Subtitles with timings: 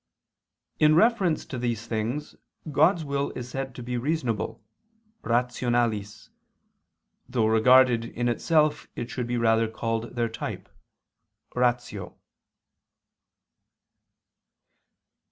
[0.79, 2.35] In reference to these things
[2.71, 4.59] God's will is said to be reasonable
[5.21, 6.31] (rationalis):
[7.29, 10.69] though regarded in itself it should rather be called their type
[11.55, 12.17] (ratio).